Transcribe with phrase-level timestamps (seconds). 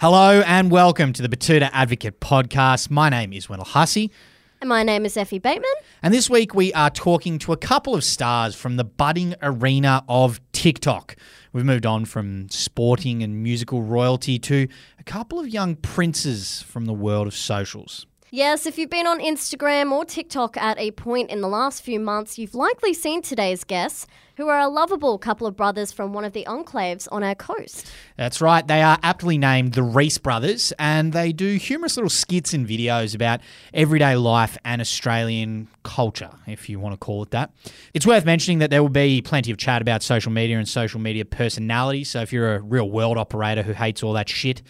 [0.00, 2.88] Hello and welcome to the Betoota Advocate podcast.
[2.90, 4.12] My name is Wendell Hussey,
[4.60, 5.70] And my name is Effie Bateman.
[6.02, 10.04] and this week we are talking to a couple of stars from the budding arena
[10.08, 11.16] of TikTok.
[11.52, 14.68] We've moved on from sporting and musical royalty to
[15.00, 18.06] a couple of young princes from the world of socials.
[18.30, 21.98] Yes, if you've been on Instagram or TikTok at a point in the last few
[21.98, 24.06] months, you've likely seen today's guests,
[24.36, 27.90] who are a lovable couple of brothers from one of the enclaves on our coast.
[28.18, 32.52] That's right, they are aptly named the Reese Brothers, and they do humorous little skits
[32.52, 33.40] and videos about
[33.72, 37.50] everyday life and Australian culture, if you want to call it that.
[37.94, 41.00] It's worth mentioning that there will be plenty of chat about social media and social
[41.00, 44.60] media personality, so if you're a real world operator who hates all that shit,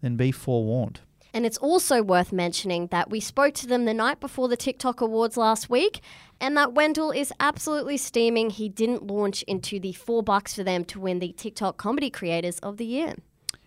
[0.00, 1.00] then be forewarned.
[1.34, 5.00] And it's also worth mentioning that we spoke to them the night before the TikTok
[5.00, 6.00] Awards last week,
[6.40, 10.84] and that Wendell is absolutely steaming he didn't launch into the four bucks for them
[10.86, 13.14] to win the TikTok Comedy Creators of the Year.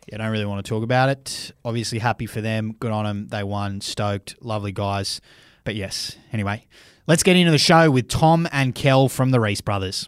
[0.07, 1.51] Yeah, I don't really want to talk about it.
[1.63, 2.75] Obviously, happy for them.
[2.79, 3.27] Good on them.
[3.29, 3.81] They won.
[3.81, 4.35] Stoked.
[4.41, 5.19] Lovely guys.
[5.63, 6.67] But yes, anyway,
[7.07, 10.05] let's get into the show with Tom and Kel from the Reese Brothers.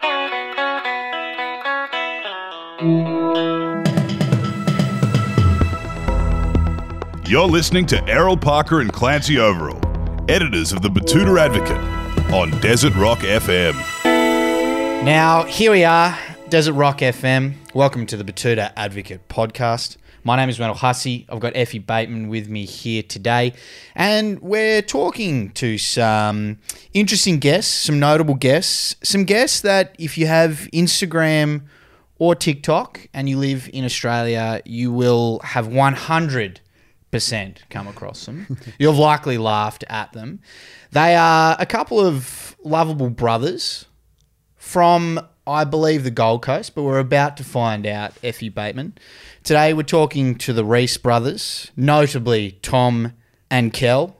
[7.27, 9.81] You're listening to Errol Parker and Clancy Overall,
[10.29, 13.73] editors of the Betoota Advocate on Desert Rock FM.
[15.03, 17.55] Now, here we are, Desert Rock FM.
[17.73, 19.97] Welcome to the Betoota Advocate podcast.
[20.23, 21.25] My name is Wendell Hussey.
[21.27, 23.51] I've got Effie Bateman with me here today,
[23.93, 26.59] and we're talking to some
[26.93, 31.63] interesting guests, some notable guests, some guests that if you have Instagram
[32.19, 36.61] or TikTok and you live in Australia, you will have 100
[37.11, 38.57] percent come across them.
[38.79, 40.39] You've likely laughed at them.
[40.91, 43.85] They are a couple of lovable brothers
[44.57, 48.97] from, I believe, the Gold Coast, but we're about to find out Effie Bateman.
[49.43, 53.13] Today we're talking to the Reese brothers, notably Tom
[53.49, 54.16] and Kel.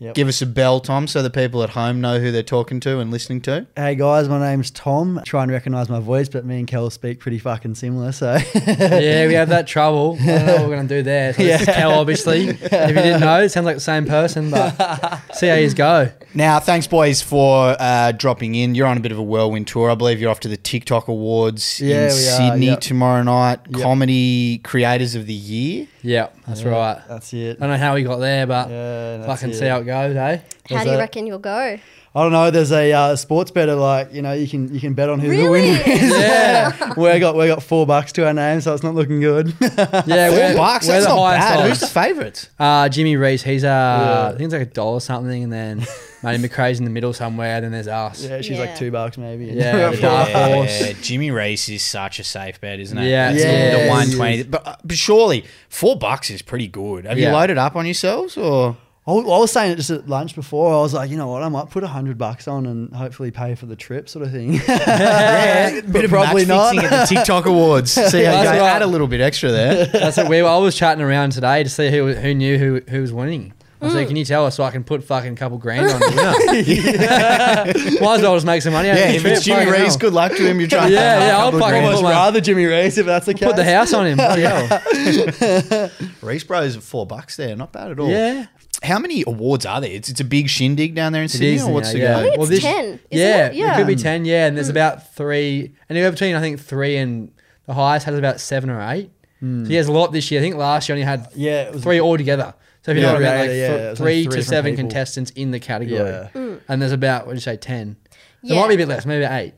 [0.00, 0.14] Yep.
[0.14, 3.00] Give us a bell, Tom, so the people at home know who they're talking to
[3.00, 3.66] and listening to.
[3.76, 5.20] Hey guys, my name's Tom.
[5.26, 8.10] Try and recognise my voice, but me and Kel speak pretty fucking similar.
[8.12, 10.16] So Yeah, we have that trouble.
[10.18, 11.34] I don't know what we're going to do there.
[11.34, 12.48] So this is Kel, obviously.
[12.48, 16.10] If you didn't know, it sounds like the same person, but see how you go.
[16.32, 18.74] Now, thanks, boys, for uh, dropping in.
[18.74, 19.90] You're on a bit of a whirlwind tour.
[19.90, 22.10] I believe you're off to the TikTok Awards Yeah, in we are,
[22.52, 22.80] Sydney yep.
[22.80, 23.60] tomorrow night.
[23.68, 23.82] Yep.
[23.82, 25.88] Comedy Creators of the Year.
[26.02, 27.00] Yeah, that's right.
[27.08, 27.58] that's it.
[27.58, 29.58] I don't know how we got there, but Yeah, that's fucking it.
[29.58, 30.36] see how it goes, eh?
[30.68, 31.78] How Is do you that- reckon you'll go?
[32.12, 32.50] I don't know.
[32.50, 35.28] There's a uh, sports better like you know you can you can bet on who
[35.30, 35.44] Really?
[35.44, 36.10] the winner is.
[36.20, 36.94] Yeah.
[36.96, 39.54] we got we got four bucks to our name, so it's not looking good.
[39.60, 40.88] Yeah, Four we're, bucks.
[40.88, 41.58] we're That's the not highest bad.
[41.60, 41.68] odds.
[41.68, 42.48] Who's the favourites?
[42.58, 44.26] Uh, Jimmy Rees, he's uh, Yeah.
[44.26, 45.86] I think it's like a dollar something, and then
[46.22, 48.22] Matty McRae's in the middle somewhere, then there's us.
[48.24, 48.60] yeah, she's Yeah.
[48.60, 49.46] like two bucks maybe.
[49.46, 50.80] Yeah, Four the dark horse.
[50.80, 53.08] Yeah, Jimmy Rees is such a safe bet, isn't it?
[53.08, 54.44] Yeah, It's yeah, the he one is.
[54.44, 57.06] But, uh, but surely four bucks is pretty good.
[57.06, 57.32] Have you Yeah.
[57.34, 58.76] loaded up on yourselves or?
[59.06, 60.72] I was I was saying it just at lunch before.
[60.74, 63.30] I was like, you know what, I might put a hundred bucks on and hopefully
[63.30, 64.60] pay for the trip, sort of thing.
[64.68, 66.76] Yeah, but probably not.
[66.76, 67.92] at the TikTok awards.
[67.92, 68.60] See how you That's go.
[68.60, 68.68] right.
[68.76, 69.86] Add a little bit extra there.
[69.86, 70.48] That's what we were.
[70.48, 73.54] I was chatting around today to see who who knew who who was winning.
[73.80, 76.00] I was like, can you tell us so I can put fucking couple grand on
[76.00, 76.06] the
[77.96, 78.00] winner?
[78.04, 80.46] Might as well just make some money yeah, if it's Jimmy Rees, good luck to
[80.46, 80.60] him.
[80.60, 80.92] You're trying.
[80.92, 83.46] Yeah, to yeah, I'll fucking Almost put my- rather Jimmy Rees if that's the case.
[83.46, 84.16] Put the house on him.
[84.16, 85.90] Bloody hell.
[86.20, 88.10] Reese Bros at four bucks there, not bad at all.
[88.10, 88.46] Yeah.
[88.82, 89.90] How many awards are there?
[89.90, 92.12] It's, it's a big shindig down there in Sydney, is, or what's yeah, the yeah.
[92.12, 92.18] go?
[92.18, 93.00] I think Well, it's this- 10.
[93.10, 93.54] Yeah, it?
[93.54, 93.74] Yeah.
[93.74, 94.46] it could be 10, yeah.
[94.46, 94.72] And there's hmm.
[94.72, 97.32] about three, anywhere between, I think, three and
[97.66, 99.10] the highest has about seven or eight.
[99.40, 100.38] So he has a lot this year.
[100.38, 102.52] I think last year only had Yeah, three altogether.
[102.82, 104.24] So if you Yeah, know what I mean, like yeah, th- it was three only
[104.24, 104.82] to three seven people.
[104.88, 105.98] contestants in the category.
[106.10, 106.28] Yeah.
[106.34, 106.60] Mm.
[106.68, 107.96] And there's about, what do you say, 10?
[108.42, 108.60] There Yeah.
[108.62, 109.54] might be a bit less, maybe eight.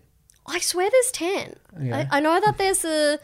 [0.47, 1.55] I swear there's 10.
[1.77, 1.93] Okay.
[1.93, 3.19] I, I know that there's a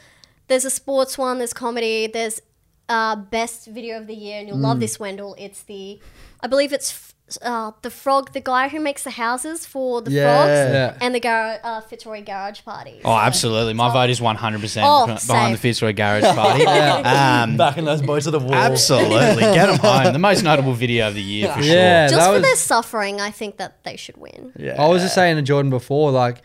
[0.47, 2.41] there's a sports one, there's comedy, there's
[2.89, 4.63] uh, best video of the year, and you'll Mm.
[4.63, 5.35] love this, Wendell.
[5.39, 5.99] It's the,
[6.41, 10.11] I believe it's f- uh, the frog, the guy who makes the houses for the
[10.11, 10.23] Yeah.
[10.25, 10.95] frogs, Yeah.
[11.07, 13.03] and the gar- uh, Fitzroy Garage Party.
[13.05, 13.75] Oh, absolutely.
[13.75, 15.53] My vote is 100% Oh, behind same.
[15.53, 16.65] the Fitzroy Garage Party.
[16.67, 18.55] um, Back in those boats of the wall.
[18.55, 19.43] absolutely.
[19.43, 20.13] Get them home.
[20.15, 21.75] The most notable video of the year for sure.
[21.75, 24.53] Yeah, Just that for was, their suffering, I think that they should win.
[24.59, 24.83] Yeah.
[24.83, 26.41] I was just saying to Jordan before, like,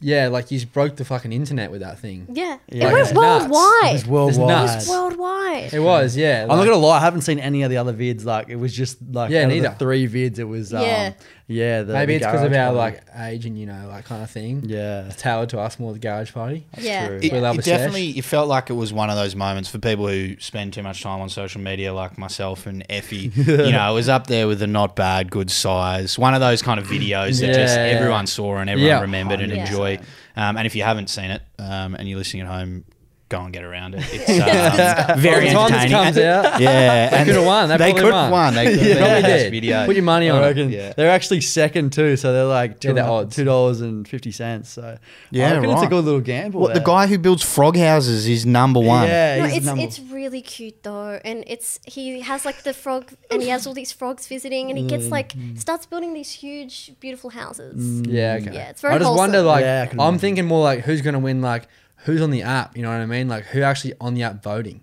[0.00, 2.26] yeah, like you broke the fucking internet with that thing.
[2.32, 2.88] Yeah, Yeah.
[2.88, 3.42] it went It's nuts.
[3.44, 3.84] worldwide.
[3.84, 4.06] It was
[4.38, 4.48] worldwide.
[4.48, 4.88] nuts.
[4.88, 5.72] worldwide.
[5.74, 6.42] It was, yeah.
[6.42, 8.24] I'm not like- gonna lie, I haven't seen any of the other vids.
[8.24, 9.74] Like it was just like Yeah, out of the neither.
[9.78, 10.38] three vids.
[10.38, 11.12] It was um, Yeah.
[11.50, 11.82] Yeah.
[11.82, 12.96] The, Maybe the it's because of garage our party.
[12.96, 14.62] like age and you know like kind of thing.
[14.66, 15.06] yeah.
[15.06, 16.66] It's tailored to us more the garage party.
[16.78, 17.20] yeah, true.
[17.22, 17.76] It, We love it a sesh.
[17.78, 20.82] definitely it felt like it was one of those moments for people who spend too
[20.82, 23.32] much time on social media like myself and Effie.
[23.34, 26.18] you know, it was up there with a not bad, good size.
[26.18, 27.92] One of those kind of videos that just Yeah, yeah.
[27.98, 29.00] everyone saw and everyone Yeah.
[29.00, 29.66] remembered and Yeah.
[29.66, 30.00] enjoyed.
[30.36, 32.84] Um, and if you haven't seen it um, and you're listening at home,
[33.30, 34.02] go and get around it.
[34.12, 35.92] It's uh, very By the time this entertaining.
[35.92, 37.68] comes out, yeah, they could have won.
[37.70, 38.54] They, They probably could have won.
[38.54, 38.98] They could have Yeah.
[38.98, 39.50] Probably did.
[39.52, 39.86] video.
[39.86, 40.46] Put your money I on it.
[40.46, 40.92] reckon Yeah.
[40.96, 43.34] they're actually second too, so they're like two they're odds.
[43.34, 44.68] two dollars and fifty cents.
[44.70, 44.98] So
[45.30, 45.90] Yeah, I reckon it's a right.
[45.90, 46.60] good little gamble.
[46.60, 46.84] What the there.
[46.86, 49.06] guy who builds frog houses is number one.
[49.06, 52.74] Yeah, No, he's it's number- it's really cute though, and it's he has like the
[52.74, 55.10] frog, and he has all these frogs visiting, and he gets Mm.
[55.12, 58.02] like starts building these huge, beautiful houses.
[58.06, 58.52] Yeah, okay.
[58.52, 59.46] Yeah, it's very I just wonder, wholesome.
[59.46, 60.18] like, Yeah, I can I'm imagine.
[60.20, 61.68] thinking more like who's going to win, like,
[62.04, 62.76] who's on the app?
[62.76, 63.28] You know what I mean?
[63.28, 64.82] Like, who actually on the app voting?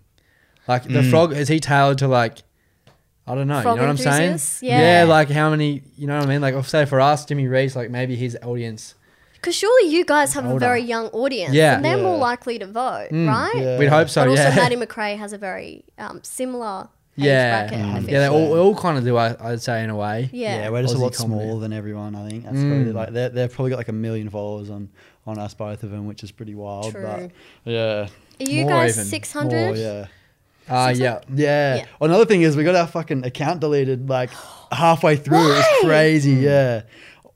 [0.68, 1.10] Like, the Mm.
[1.10, 2.40] frog is he tailored to like,
[3.26, 3.62] I don't know.
[3.62, 4.32] Frog you know what I'm saying?
[4.32, 4.64] enthusiasts?
[4.64, 5.04] Yeah.
[5.08, 5.84] like how many?
[5.98, 6.42] You know what I mean?
[6.42, 8.96] Like, if say for us, Jimmy Rees, like maybe his audience.
[9.34, 11.76] Because surely you guys have a very young audience, Yeah.
[11.76, 13.28] and they're more likely to vote, Mm.
[13.28, 13.52] right?
[13.56, 13.78] Yeah.
[13.80, 14.22] We'd hope so.
[14.22, 14.56] but also, yeah.
[14.56, 16.88] Maddie McRae has a very um, similar
[17.20, 17.86] age yeah, bracket.
[17.86, 18.10] I Mm.
[18.12, 18.20] yeah.
[18.20, 19.16] They all, all kind of do.
[19.18, 20.30] I, I'd say in a way.
[20.34, 20.62] yeah.
[20.64, 21.44] Yeah, we're just a Aussie lot comedy.
[21.44, 22.16] smaller than everyone.
[22.16, 22.70] I think that's Mm.
[22.70, 24.90] probably like they're, they've probably got like a million followers on
[25.28, 26.92] on us both of them, which is pretty wild.
[26.92, 27.04] True.
[27.04, 27.32] But
[27.72, 28.08] yeah,
[28.40, 29.06] Are you More guys even.
[29.06, 29.46] six more,
[29.76, 30.08] yeah,
[30.70, 31.20] Uh, yeah.
[31.34, 31.76] yeah.
[31.78, 31.86] Yeah.
[32.02, 34.30] Another thing is we got our fucking account deleted like
[34.72, 35.52] halfway through.
[35.52, 36.32] It was crazy.
[36.32, 36.84] Yeah.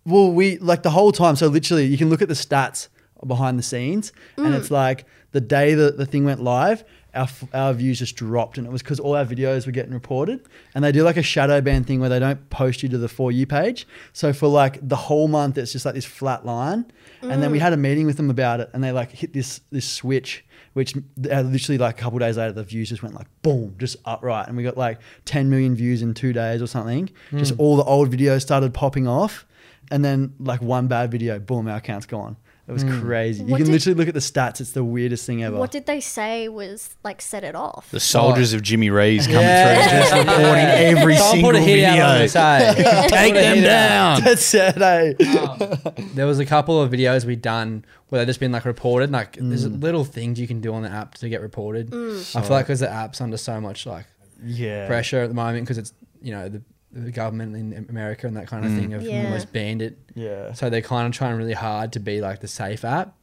[0.06, 1.36] Well, we like the whole time.
[1.36, 2.88] So literally, you can look at the stats
[3.28, 6.84] behind the scenes, and it's like the day that the thing went live.
[7.14, 10.48] Our, our views just dropped, and it was because all our videos were getting reported.
[10.74, 13.10] And they do like a shadow ban thing where they don't post you to the
[13.10, 13.86] for you page.
[14.14, 16.92] So for like the whole month, it's just like this flat line.
[17.22, 19.60] And then we had a meeting with them about it, and they like hit this
[19.72, 20.44] this switch,
[20.74, 23.98] which uh, literally like a couple days later, the views just went like boom, just
[24.06, 27.10] upright, and we got like 10 million views in two days or something.
[27.40, 29.46] Just all the old videos started popping off,
[29.92, 32.38] and then like one bad video, boom, our account's gone.
[32.72, 33.44] It was crazy.
[33.44, 34.62] You What can did- literally look at the stats.
[34.62, 35.58] It's the weirdest thing ever.
[35.58, 37.92] What did they say was like set it off?
[37.92, 39.88] The soldiers of Jimmy Reeves coming Yeah.
[39.90, 42.20] through, just reporting every Someone single put a hit out on video.
[42.20, 43.08] this, eh?
[43.10, 44.22] Take them hit down.
[44.24, 46.02] That's it, eh?
[46.16, 49.12] There was a couple of videos we done where they've just been like reported.
[49.12, 49.82] Like there's Mm.
[49.84, 51.94] little things you can do on the app to get reported.
[51.94, 54.06] I feel like because the app's under so much like
[54.44, 54.88] yeah.
[54.88, 56.62] pressure at the moment because it's you know the,
[56.94, 58.80] the government in America and that kind of mm.
[58.80, 59.26] thing have Yeah.
[59.26, 59.98] almost banned it.
[60.14, 60.54] Yeah.
[60.54, 63.16] So they're kind of trying really hard to be like the safe app.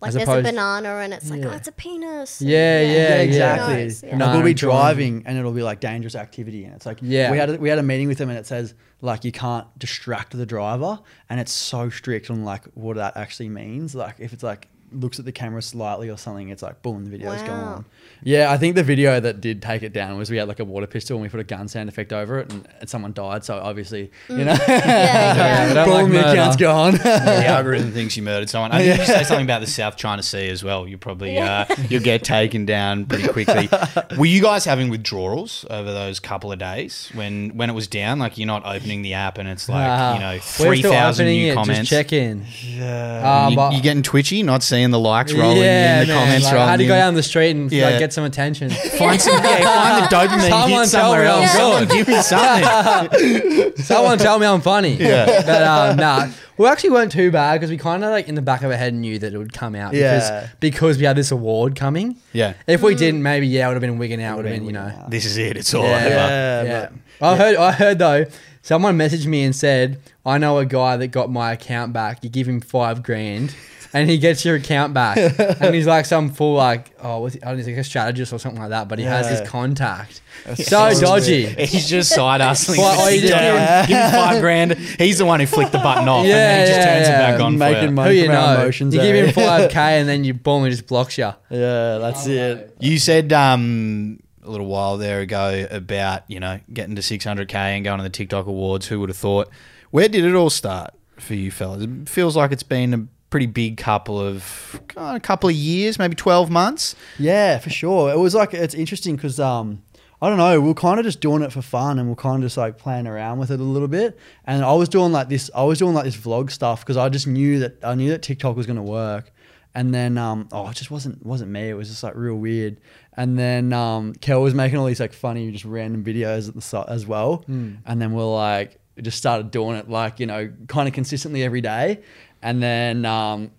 [0.00, 1.48] Like as there's opposed- a banana and it's like, Yeah.
[1.48, 2.42] oh, it's a penis.
[2.42, 3.14] Yeah, yeah, Yeah, yeah.
[3.22, 3.74] exactly.
[3.74, 4.02] Who knows?
[4.02, 4.16] Yeah.
[4.16, 7.30] No, we'll be driving and it'll be like dangerous activity, and it's like Yeah.
[7.30, 9.66] we had a, we had a meeting with them and it says like you can't
[9.78, 11.00] distract the driver,
[11.30, 13.94] and it's so strict on like what that actually means.
[13.94, 17.10] Like if it's like looks at the camera slightly or something, it's like boom, the
[17.10, 17.46] video's Wow.
[17.46, 17.84] gone.
[18.22, 20.64] Yeah, I think the video that did take it down was we had like a
[20.64, 23.44] water pistol and we put a gun sound effect over it, and, and someone died.
[23.44, 25.68] So obviously, you know, Yeah, yeah.
[25.68, 26.92] they don't like boom, the account's gone.
[26.94, 28.72] the algorithm thinks you murdered someone.
[28.72, 30.88] I think you say something about the South China Sea as well.
[30.88, 33.68] You probably uh, you'll get taken down pretty quickly.
[34.18, 38.18] Were you guys having withdrawals over those couple of days when when it was down?
[38.18, 40.92] Like you're not opening the app and it's like Ah, you know we're three still
[40.92, 41.80] thousand opening new it, comments.
[41.80, 42.44] Just check in.
[42.64, 43.44] yeah.
[43.46, 46.22] Um, you, but- you getting twitchy, not seeing the likes rolling yeah, in the man,
[46.24, 46.44] comments.
[46.44, 47.90] like, rolling how do you go down the street and Yeah.
[47.90, 48.70] like, get some attention?
[48.98, 51.52] Find some, yeah, find the dopamine Someone hit somewhere else.
[51.52, 51.58] good.
[51.58, 53.76] Someone give me something.
[53.84, 54.94] Someone tell me I'm funny.
[54.96, 55.26] Yeah.
[55.46, 56.28] But um, nah,
[56.58, 58.76] we actually weren't too bad because we kind of like in the back of our
[58.76, 60.14] head knew that it would come out Yeah.
[60.18, 62.16] because because we had this award coming.
[62.32, 64.36] yeah, If we didn't, maybe yeah, it would have been wigging out.
[64.38, 64.92] Would have been, you know.
[64.98, 65.10] out.
[65.10, 65.56] this is it.
[65.56, 66.08] It's all Yeah, over.
[66.08, 66.88] Yeah, yeah.
[66.88, 67.56] but- I heard.
[67.56, 68.26] I heard though.
[68.62, 72.22] Someone messaged me and said, "I know a guy that got my account back.
[72.24, 73.54] You give him five grand."
[73.96, 75.16] And he gets your account back,
[75.60, 77.84] and he's like some full like oh, what's he, I don't know, he's like a
[77.84, 78.88] strategist or something like that.
[78.88, 79.40] But he has Yeah.
[79.40, 80.20] his contact.
[80.54, 81.46] So so dodgy.
[81.46, 82.78] He's just side hustling.
[82.80, 84.74] Well, oh, you just give, him, give him five grand.
[84.74, 87.14] He's the one who flicked the button off, and then he just yeah, turns yeah.
[87.14, 87.90] it back on for Making you.
[87.92, 88.60] money Who you from our know?
[88.62, 88.94] emotions.
[88.94, 89.26] you give eh?
[89.26, 91.32] him five k, and then you boom, he just blocks you.
[91.50, 92.76] Yeah, that's it.
[92.80, 97.82] You said um, a little while there ago about you know getting to 600k and
[97.84, 98.88] going to the TikTok awards.
[98.88, 99.48] Who would have thought?
[99.90, 101.82] Where did it all start for you fellas?
[101.82, 105.98] It feels like it's been a pretty big couple of uh, a couple of years,
[105.98, 106.94] maybe 12 months.
[107.18, 108.12] Yeah, for sure.
[108.12, 109.82] It was like it's interesting because um,
[110.20, 112.16] I don't know, we are kind of just doing it for fun and we are
[112.16, 114.18] kind of just like playing around with it a little bit.
[114.46, 117.08] And I was doing like this, I was doing like this vlog stuff because I
[117.08, 119.32] just knew that I knew that TikTok was going to work.
[119.74, 121.68] And then um, oh, it just wasn't wasn't me.
[121.68, 122.80] It was just like real weird.
[123.14, 126.62] And then um, Kel was making all these like funny, just random videos at the
[126.62, 127.44] site as well.
[127.84, 131.60] And then we're like, just started doing it like you know, kind of consistently every
[131.60, 132.00] day.
[132.46, 133.50] And then um,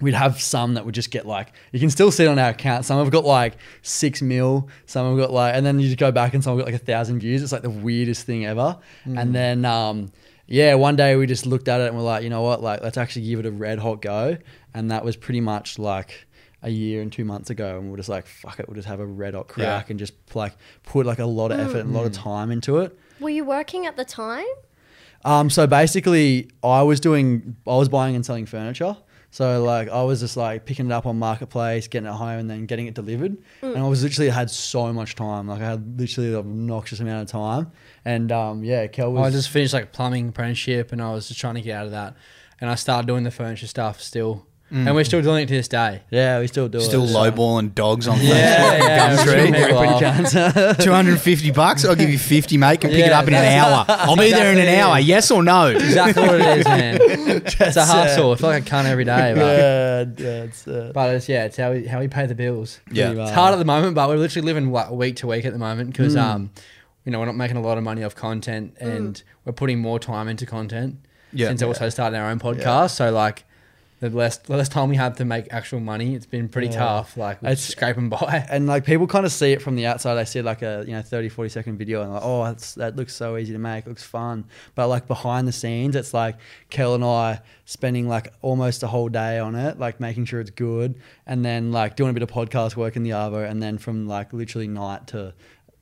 [0.00, 2.50] we'd have some that would just get like you can still see it on our
[2.50, 2.84] account.
[2.84, 6.10] Some have got like six mil, some have got like, and then you just go
[6.12, 7.42] back and some have got like a thousand views.
[7.42, 8.78] It's like the weirdest thing ever.
[9.04, 10.12] And then um,
[10.46, 12.82] yeah, one day we just looked at it and we're like, you know what, like
[12.82, 14.36] let's actually give it a red hot go.
[14.74, 16.26] And that was pretty much like
[16.64, 19.00] a year and two months ago, and we're just like, fuck it, we'll just have
[19.00, 19.90] a red hot crack Yeah.
[19.90, 22.78] and just like put like a lot of effort and a lot of time into
[22.78, 22.96] it.
[23.18, 24.46] Were you working at the time?
[25.24, 28.96] Um, so basically, I was doing, I was buying and selling furniture.
[29.30, 32.50] So like I was just like picking it up on marketplace, getting it home, and
[32.50, 33.38] then getting it delivered.
[33.62, 35.48] And I was literally had so much time.
[35.48, 37.72] Like I had literally an obnoxious amount of time.
[38.04, 41.40] And um, yeah, Kel was I just finished like plumbing apprenticeship, and I was just
[41.40, 42.14] trying to get out of that,
[42.60, 45.68] and I started doing the furniture stuff still, and we're still doing it to this
[45.68, 46.00] day.
[46.10, 47.08] yeah, we still do Still it.
[47.08, 49.52] Still lowballing dogs on Yeah, yeah, Gumtree.
[49.52, 50.68] yeah.
[50.68, 51.84] Pretty 250 bucks.
[51.84, 52.80] I'll give you 50, mate.
[52.80, 53.84] Can pick it up in an hour.
[53.88, 54.98] I'll be there in an hour.
[54.98, 55.04] it.
[55.04, 55.66] Yes or no?
[55.68, 56.98] Exactly what it is, man.
[57.02, 58.32] it's a That's, uh, hustle.
[58.32, 61.44] I feel like a can't every day, but, yeah, yeah, it's, uh, but it's yeah,
[61.44, 62.80] it's how we how we pay the bills.
[62.90, 63.10] Yeah.
[63.10, 63.30] It's much.
[63.34, 65.90] hard at the moment, but we're literally living like week to week at the moment
[65.92, 66.20] because Mm.
[66.22, 66.50] um,
[67.04, 69.98] you know, we're not making a lot of money off content, and we're putting more
[69.98, 70.96] time into content.
[71.32, 71.48] Yeah.
[71.48, 73.44] Since also starting our own podcast, so like.
[74.02, 76.78] The less, the less time we have to make actual money, it's been pretty Yeah.
[76.78, 77.16] tough.
[77.16, 78.44] Like, we're It's- scraping by.
[78.50, 80.92] and like people kind of see it from the outside they see like a you
[80.92, 83.86] know 30 40 second video and like oh that's, that looks so easy to make
[83.86, 84.44] looks fun
[84.74, 86.36] but like behind the scenes it's like
[86.68, 90.50] kel and i spending like almost a whole day on it like making sure it's
[90.50, 93.78] good and then like doing a bit of podcast work in the arvo and then
[93.78, 95.32] from like literally night to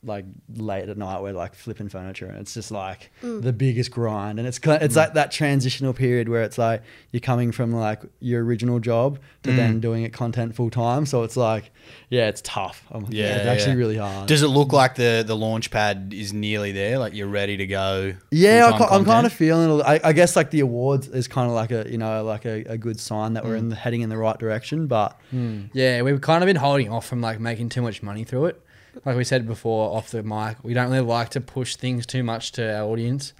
[0.03, 3.41] like late at night we're like flipping furniture and it's just like mm.
[3.43, 4.97] the biggest grind and it's ki- it's mm.
[4.97, 6.81] like that transitional period where it's like
[7.11, 9.55] you're coming from like your original job to mm.
[9.55, 11.71] then doing it content full time so it's like
[12.09, 13.77] yeah it's tough Um, Yeah, it's actually yeah.
[13.77, 16.97] really hard Does it look like the, the launch pad is nearly there?
[16.97, 18.13] Like you're ready to go?
[18.31, 19.83] yeah I ca- i'm kind of feeling it.
[19.83, 22.63] I, I guess like the awards is kind of like a you know like a,
[22.65, 25.65] a good sign that we're in the, heading in the right direction but hmm.
[25.73, 28.61] Yeah, we've kind of been holding off from like making too much money through it.
[29.05, 32.23] Like we said before off the mic, we don't really like to push things too
[32.23, 33.33] much to our audience,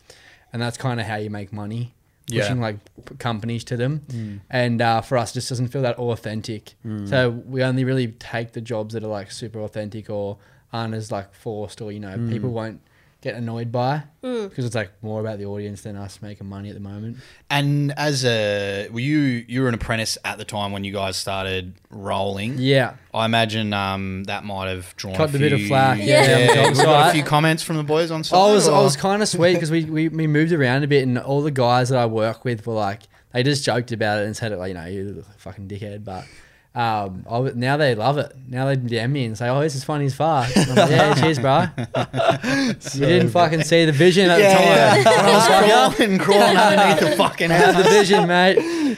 [0.53, 1.93] and that's kind of how you make money.
[2.27, 2.43] Yeah.
[2.43, 4.39] Pushing like p- companies to them, mm.
[4.49, 6.75] and uh, for us, it just doesn't feel that authentic.
[6.85, 7.09] Mm.
[7.09, 10.37] So we only really take the jobs that are like super authentic or
[10.71, 12.29] aren't as like forced, or you know, mm.
[12.29, 12.79] people won't
[13.21, 16.73] get annoyed by because it's like more about the audience than us making money at
[16.73, 17.17] the moment.
[17.49, 21.17] And as a, were you you were an apprentice at the time when you guys
[21.17, 22.55] started rolling?
[22.57, 26.37] Yeah, I imagine um, that might have drawn Cut a a bit of flack, yeah,
[26.37, 28.39] Yeah, on the we got a few comments from the boys on site.
[28.39, 31.03] I was I was kind of sweet because we, we we moved around a bit,
[31.03, 34.25] and all the guys that I work with were like they just joked about it
[34.25, 36.25] and said it like you know you fucking dickhead, but.
[36.73, 38.33] Um, I, w- now they love it.
[38.47, 41.37] Now they DM me and say, "Oh, this is funny as fuck." Like, yeah, cheers,
[41.37, 41.65] bro.
[42.93, 45.03] you didn't fucking see the vision at yeah, the yeah.
[45.03, 45.25] time.
[45.25, 48.55] I was crawling, crawling underneath the fucking Have the vision, mate.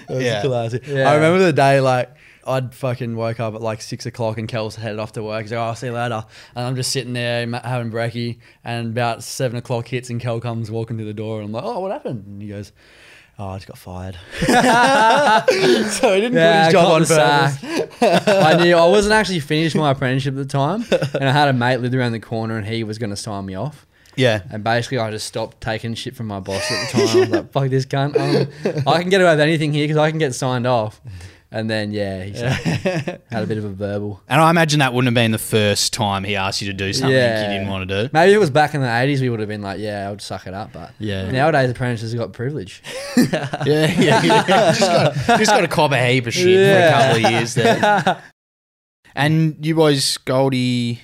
[0.07, 0.41] That's Yeah.
[0.43, 0.85] classic.
[0.85, 1.09] Yeah.
[1.09, 2.15] I remember the day like
[2.45, 5.41] I'd fucking woke up at like six o'clock and Kel's headed off to work.
[5.41, 6.25] He's like, oh, I'll see you later.
[6.55, 8.39] And I'm just sitting there having brekkie.
[8.63, 11.39] And about seven o'clock hits and Kel comes walking through the door.
[11.39, 12.25] And I'm like, oh, what happened?
[12.27, 12.71] And he goes,
[13.39, 14.17] oh, I just got fired.
[15.91, 18.27] so he didn't Yeah, put his job on purpose.
[18.27, 21.53] I knew I wasn't actually finished my apprenticeship at the time, and I had a
[21.53, 23.85] mate lived around the corner, and he was going to sign me off.
[24.15, 24.43] Yeah.
[24.51, 27.01] And basically, I just stopped taking shit from my boss at the time.
[27.01, 28.15] I was like, fuck this cunt.
[28.15, 31.01] Um, I can get away with anything here because I can get signed off.
[31.55, 34.21] And then, yeah, he said- had a bit of a verbal.
[34.27, 36.91] And I imagine that wouldn't have been the first time he asked you to do
[36.91, 37.43] something Yeah.
[37.43, 38.09] you didn't want to do.
[38.11, 40.09] Maybe if it was back in the 80s, we would have been like, yeah, I
[40.09, 40.73] would suck it up.
[40.73, 41.29] But Yeah.
[41.29, 42.81] nowadays, apprentices have got privilege.
[43.17, 44.71] Yeah, yeah, yeah.
[44.73, 44.79] just,
[45.27, 46.81] got, just got to cop a heap of shit Yeah.
[46.81, 48.23] for a couple of years there.
[49.15, 51.01] and you boys, Goldie,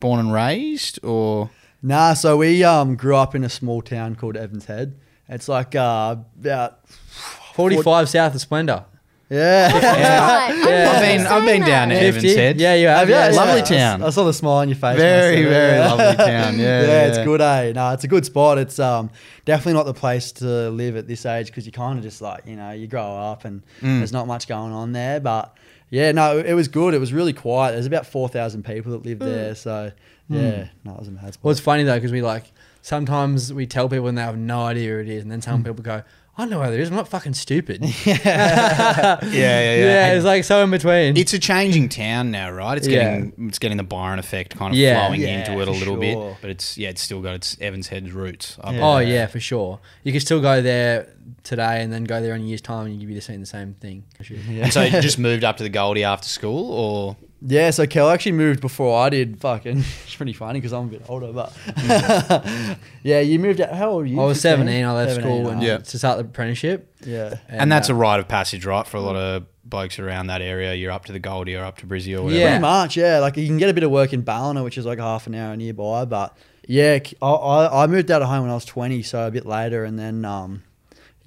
[0.00, 1.50] born and raised, or
[1.82, 4.98] Nah, so we um, grew up in a small town called Evans Head.
[5.28, 8.84] It's like uh, about 45 south of Splendor.
[9.30, 9.72] Yeah.
[9.72, 10.50] Right.
[10.50, 10.84] I'm Yeah.
[10.84, 12.00] not I've been, I've been down that.
[12.00, 12.60] to Evans Head.
[12.60, 13.08] Yeah, you have.
[13.08, 14.02] Yeah, yeah, lovely I- town.
[14.02, 14.96] I, saw the smile on your face.
[14.98, 15.92] Very, when I said it, very yeah.
[15.92, 16.58] lovely town.
[16.58, 17.72] Yeah, yeah, it's good, eh?
[17.72, 18.58] No, it's a good spot.
[18.58, 19.10] It's um
[19.44, 22.44] definitely not the place to live at this age because you kind of just like
[22.46, 23.98] you know you grow up and Mm.
[23.98, 25.20] there's not much going on there.
[25.20, 25.56] But
[25.90, 26.94] yeah, no, it was good.
[26.94, 27.72] It was really quiet.
[27.72, 29.92] There's about four thousand people that live there, so
[30.28, 31.44] yeah, no, it was a mad spot.
[31.44, 32.44] Well, it's funny though because we like
[32.82, 35.62] sometimes we tell people and they have no idea who it is, and then some
[35.64, 36.02] people go,
[36.40, 36.88] "I know where it is.
[36.88, 39.74] I'm not fucking stupid." yeah, yeah, yeah.
[39.76, 41.16] yeah, it's like so in between.
[41.16, 42.76] it's a changing town now, right?
[42.78, 43.18] It's Yeah.
[43.20, 45.06] getting it's getting the Byron effect kind of Yeah.
[45.06, 45.98] flowing Yeah, into it a little sure.
[45.98, 48.56] bit, but it's yeah, it's still got its Evans Head's roots.
[48.64, 48.80] Yeah.
[48.80, 49.78] oh yeah, for sure.
[50.02, 51.08] You can still go there
[51.42, 53.74] today and then go there in a year's time, and you'll be seeing the same
[53.74, 54.04] thing.
[54.48, 58.10] And so you just moved up to the Goldie after school, or Yeah, so Kel
[58.10, 59.40] actually moved before I did.
[59.40, 61.56] Fucking, it's pretty funny because I'm a bit older, but
[63.02, 63.72] yeah, you moved out.
[63.72, 64.20] How old were you?
[64.20, 64.66] I was 15?
[64.66, 64.84] 17.
[64.84, 65.62] I left 17, school and.
[65.62, 65.78] Yeah.
[65.78, 67.36] to start the apprenticeship, yeah.
[67.48, 70.42] and, that's uh, a rite of passage, right, for a lot of blokes around that
[70.42, 70.74] area.
[70.74, 72.40] You're up to the Goldie or up to Brizzy or whatever.
[72.40, 72.48] Yeah.
[72.50, 73.18] Pretty much, yeah.
[73.20, 75.34] Like you can get a bit of work in Ballina, which is like half an
[75.34, 76.04] hour nearby.
[76.04, 79.30] But yeah, I, I, I moved out of home when I was 20, so a
[79.30, 79.84] bit later.
[79.84, 80.62] And then, um,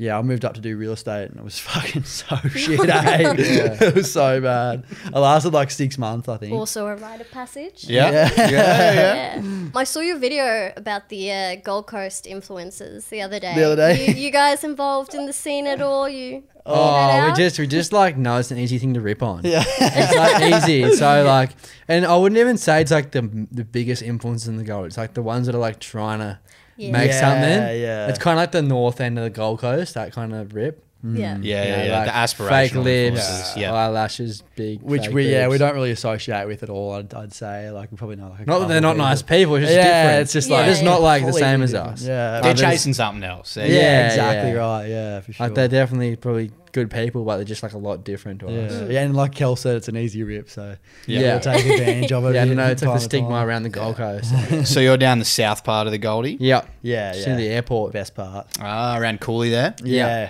[0.04, 3.34] yeah, I moved up to do real estate and it was fucking so shit, eh?
[3.88, 4.84] It was so bad.
[5.14, 6.54] I lasted like six months, I think.
[6.54, 7.86] Also a rite of passage.
[7.86, 8.32] Yeah, Yeah.
[8.36, 9.42] yeah, yeah.
[9.42, 9.68] Yeah.
[9.74, 13.56] I saw your video about the uh, Gold Coast influencers the other day.
[13.56, 14.08] The other day?
[14.08, 16.10] You, you guys involved in the scene at all?
[16.10, 19.42] You Oh, we just we just like know it's an easy thing to rip on.
[19.44, 19.64] Yeah.
[19.68, 20.96] it's like easy.
[20.96, 21.52] So like,
[21.90, 24.86] and I wouldn't even say it's like the the biggest influence in the gold.
[24.88, 26.40] It's like the ones that are like trying to
[26.78, 26.92] Yeah.
[26.92, 27.82] make Yeah, something.
[27.82, 28.08] yeah.
[28.08, 30.84] It's kind of like the north end of the Gold Coast, that kind of rip.
[31.06, 31.18] Mm.
[31.20, 31.24] Yeah.
[31.24, 31.98] Yeah, You yeah, know, yeah.
[31.98, 32.12] like the
[32.44, 33.74] aspirational fake lips, influences, yeah.
[33.74, 34.82] eyelashes, big.
[34.82, 35.60] Which fake we yeah we boobs.
[35.60, 36.94] don't really associate with at all.
[36.94, 39.22] I'd, I'd say like we probably know like a Not that they're couple not nice
[39.22, 39.38] people.
[39.38, 39.56] people.
[39.58, 40.22] It's just Yeah, different.
[40.22, 41.94] it's just like- they're not like the completely same as different.
[41.94, 42.04] us.
[42.04, 42.32] Yeah.
[42.42, 43.54] They're Like, chasing something else.
[43.54, 44.58] They're- Yeah, Yeah, exactly yeah.
[44.58, 44.88] right.
[44.88, 45.46] Yeah, for sure.
[45.48, 48.74] Like they're definitely probably good people, but they're just like a lot different to us.
[48.74, 48.88] yeah.
[48.90, 50.76] yeah, and like Kel said, it's an easy rip, so
[51.08, 51.20] Yeah.
[51.22, 52.36] yeah, we'll take advantage of it.
[52.36, 52.68] Yeah, I don't know.
[52.68, 53.48] It's like time the stigma time.
[53.48, 54.34] around the Gold Coast.
[54.68, 56.38] So you're down the south part of the Goldie?
[56.40, 56.68] yep.
[56.82, 57.34] Yeah, Just yeah.
[57.34, 57.94] in the airport.
[57.94, 58.48] Best part.
[58.60, 59.74] Ah, around Cooley there.
[59.84, 60.08] Yeah.
[60.26, 60.30] Yeah.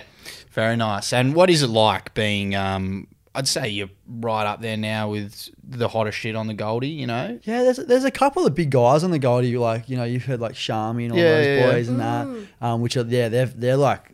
[0.52, 1.12] Very nice.
[1.12, 2.54] And what is it like being?
[2.54, 6.90] Um, I'd say you're right up there now with the hottest shit on the Goldie.
[6.90, 7.40] You know.
[7.42, 10.24] Yeah, there's there's a couple of big guys on the Goldie, like you know you've
[10.24, 11.72] heard like Shami and all Yeah, those yeah, yeah.
[11.72, 12.28] boys and that,
[12.60, 14.13] um, which are yeah they're they're like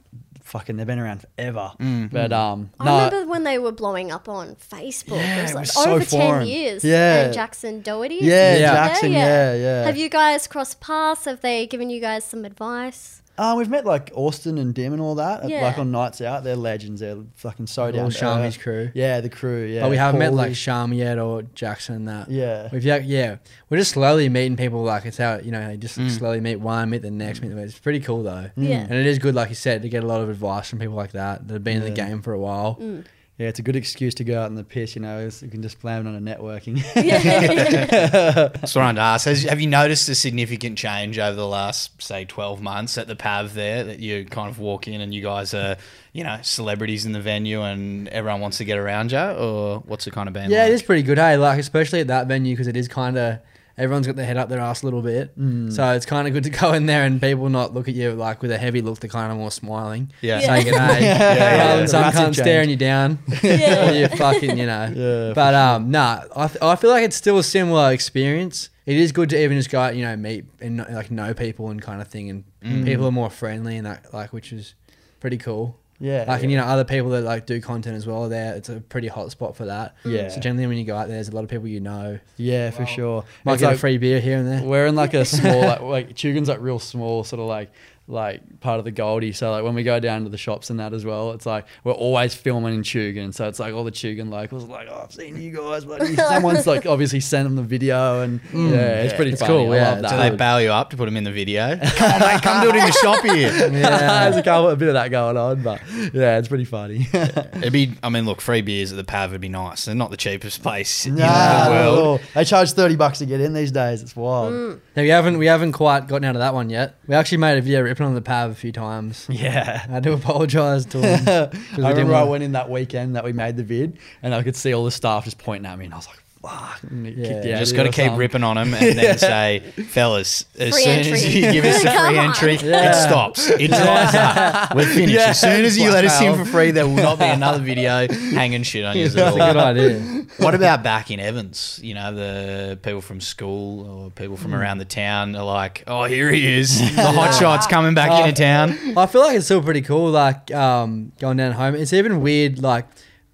[0.50, 1.72] fucking they've been around forever.
[1.78, 2.10] Mm.
[2.10, 5.16] But um, I no, remember when they were blowing up on Facebook.
[5.16, 6.40] Yeah, it was it like was so over foreign.
[6.40, 6.84] 10 years.
[6.84, 7.24] Yeah.
[7.24, 8.16] And Jackson Doherty.
[8.16, 9.82] is Yeah, he Jackson, yeah, yeah.
[9.84, 11.24] Have you guys crossed paths?
[11.24, 13.22] Have they given you guys some advice?
[13.40, 15.62] Uh, we've met like Austin and Dim and all that, Yeah.
[15.62, 16.44] like on nights out.
[16.44, 17.00] They're legends.
[17.00, 18.10] They're fucking so All down.
[18.10, 18.62] to Shami's earth.
[18.62, 18.90] crew.
[18.94, 19.64] Yeah, the crew.
[19.64, 20.56] Yeah, But we haven't met like Paulie.
[20.56, 22.30] Sham yet or Jackson and that.
[22.30, 22.68] Yeah.
[22.70, 23.36] We've yeah, yeah.
[23.70, 26.10] We're just slowly meeting people like it's how you know, you just Mm.
[26.10, 27.70] slowly meet one, meet the next, meet the next.
[27.70, 28.50] It's pretty cool though.
[28.56, 28.80] Yeah.
[28.88, 30.94] And it is good, like you said, to get a lot of advice from people
[30.96, 32.76] like that that have been in the game for a while.
[32.80, 33.04] Mm.
[33.40, 34.94] Yeah, it's a good excuse to go out in the piss.
[34.94, 36.76] You know, you can just blame it on a networking.
[36.94, 39.24] That's what I wanted to ask.
[39.26, 43.16] Has, have you noticed a significant change over the last, say, 12 months at the
[43.16, 45.78] PAV there that you kind of walk in and you guys are,
[46.12, 49.18] you know, celebrities in the venue and everyone wants to get around you?
[49.18, 50.72] Or what's it kind of been Yeah, like?
[50.72, 51.16] it is pretty good.
[51.16, 53.38] Hey, like especially at that venue because it is kind of
[53.78, 55.38] everyone's got their head up their ass a little bit.
[55.38, 55.72] Mm.
[55.72, 58.12] So it's kind of good to go in there and people not look at you
[58.12, 59.00] like with a heavy look.
[59.00, 60.40] They're kind of more smiling, Yeah.
[60.40, 61.76] saying it, hey, Yeah, yeah, rather yeah.
[61.76, 63.18] than some Massive cunt staring you down.
[63.42, 63.90] Yeah.
[63.90, 64.92] or you fucking, you know.
[64.94, 68.68] Yeah, but um, nah, I, th- I feel like it's still a similar experience.
[68.86, 71.70] It is good to even just go out, you know, meet and like know people
[71.70, 72.84] and kind of thing, and Mm.
[72.84, 74.74] people are more friendly and that like, which is
[75.20, 75.78] pretty cool.
[76.00, 78.28] Yeah, Like, and you know, other people that like do content as well.
[78.28, 79.94] There, it's a pretty hot spot for that.
[80.04, 80.28] Yeah.
[80.28, 82.18] So generally, when you go out there, there's a lot of people you know.
[82.36, 83.24] yeah, for sure.
[83.44, 84.62] Might It's get like- a free beer here and there.
[84.62, 87.70] We're in like a small, like, like Tugun's like real small, sort of like
[88.10, 89.32] like part of the Goldie.
[89.32, 91.66] So like when we go down to the shops and that as well, it's like
[91.84, 93.32] we're always filming in Tugun.
[93.32, 96.04] So it's like all the Tugun locals are like, oh, I've seen you guys, but
[96.28, 98.72] someone's like obviously sent them the video, and mm.
[98.72, 99.54] yeah, it's pretty It's funny.
[99.54, 101.32] cool, I yeah, love it's Do they bail you up to put them in the
[101.32, 101.76] video?
[101.96, 103.70] come mate, come do it in the shop here.
[103.80, 105.80] Yeah, there's a couple a bit of that going on, but
[106.12, 107.06] yeah, it's pretty funny.
[107.12, 109.84] It'd be, I mean, look, free beers at the PAV would be nice.
[109.84, 112.20] They're not the cheapest place in the world.
[112.34, 114.02] They charge thirty bucks to get in these days.
[114.02, 114.52] It's wild.
[114.52, 114.80] Mm.
[114.96, 116.96] Yeah, we haven't we haven't quite gotten out of that one yet.
[117.06, 119.26] We actually made a video ripping on the pav a few times.
[119.30, 119.84] Yeah.
[119.90, 121.50] I do apologise to him.
[121.84, 124.56] I remember I went in that weekend that we made the vid, and I could
[124.56, 127.42] see all the staff just pointing at me, and I was like, "Fuck!" And Yeah.
[127.44, 128.16] You Just got to keep something.
[128.18, 131.88] ripping on them and then say, fellas, as Free soon as you give us the
[131.90, 132.90] Come free entry, Yeah.
[132.90, 133.48] it stops.
[133.50, 134.74] It dries up.
[134.74, 135.12] We're finished.
[135.14, 137.24] Yeah, as soon as you it's let us in for free, there will not be
[137.26, 139.06] another video hanging shit on you.
[139.06, 140.26] at That's a good idea.
[140.38, 141.78] What about back in Evans?
[141.82, 146.04] You know, the people from school or people from around the town are like, oh,
[146.04, 146.78] here he is.
[146.96, 148.24] The hot shot's coming back Oh.
[148.24, 148.70] into town.
[148.96, 151.74] I feel like it's still pretty cool, like um, going down home.
[151.74, 152.86] It's even weird, like